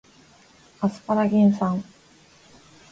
[0.79, 1.83] アスパラギン酸